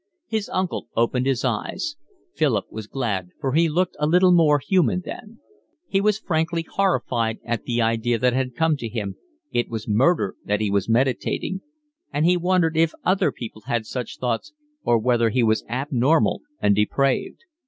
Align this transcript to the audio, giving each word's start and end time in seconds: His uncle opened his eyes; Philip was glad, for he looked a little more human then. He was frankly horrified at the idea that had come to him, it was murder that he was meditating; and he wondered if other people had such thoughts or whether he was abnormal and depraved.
His 0.25 0.49
uncle 0.49 0.87
opened 0.97 1.27
his 1.27 1.45
eyes; 1.45 1.95
Philip 2.33 2.71
was 2.71 2.87
glad, 2.87 3.29
for 3.39 3.53
he 3.53 3.69
looked 3.69 3.95
a 3.99 4.07
little 4.07 4.31
more 4.31 4.57
human 4.57 5.01
then. 5.05 5.39
He 5.87 6.01
was 6.01 6.17
frankly 6.17 6.65
horrified 6.67 7.37
at 7.43 7.65
the 7.65 7.83
idea 7.83 8.17
that 8.17 8.33
had 8.33 8.55
come 8.55 8.75
to 8.77 8.89
him, 8.89 9.17
it 9.51 9.69
was 9.69 9.87
murder 9.87 10.33
that 10.43 10.59
he 10.59 10.71
was 10.71 10.89
meditating; 10.89 11.61
and 12.11 12.25
he 12.25 12.35
wondered 12.35 12.75
if 12.75 12.93
other 13.05 13.31
people 13.31 13.61
had 13.67 13.85
such 13.85 14.17
thoughts 14.17 14.53
or 14.83 14.97
whether 14.97 15.29
he 15.29 15.43
was 15.43 15.63
abnormal 15.69 16.41
and 16.59 16.75
depraved. 16.75 17.41